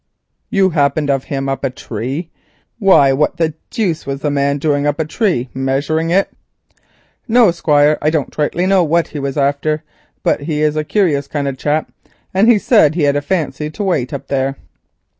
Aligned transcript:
"You 0.49 0.71
happened 0.71 1.11
of 1.11 1.25
him 1.25 1.47
up 1.47 1.63
a 1.63 1.69
tree. 1.69 2.31
Why 2.79 3.13
what 3.13 3.37
the 3.37 3.53
deuce 3.69 4.03
was 4.07 4.21
the 4.21 4.31
man 4.31 4.57
doing 4.57 4.87
up 4.87 4.99
a 4.99 5.05
tree—measuring 5.05 6.09
it?" 6.09 6.31
"No, 7.27 7.51
Squire, 7.51 7.99
I 8.01 8.09
don't 8.09 8.35
rightly 8.35 8.65
know 8.65 8.83
what 8.83 9.09
he 9.09 9.19
wor 9.19 9.37
after, 9.37 9.83
but 10.23 10.41
he 10.41 10.63
is 10.63 10.75
a 10.75 10.83
curious 10.83 11.27
kind 11.27 11.47
of 11.47 11.53
a 11.53 11.57
chap, 11.57 11.91
and 12.33 12.47
he 12.49 12.57
said 12.57 12.95
he 12.95 13.03
had 13.03 13.15
a 13.15 13.21
fancy 13.21 13.69
to 13.69 13.83
wait 13.83 14.11
there." 14.27 14.55